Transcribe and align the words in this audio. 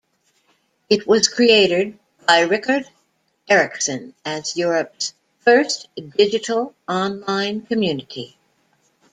It 0.89 1.05
was 1.05 1.27
created 1.27 1.99
by 2.27 2.39
Rickard 2.39 2.89
Eriksson 3.47 4.15
as 4.25 4.57
Europe's 4.57 5.13
first 5.43 5.89
digital 6.17 6.73
online 6.87 7.67
community. 7.67 8.35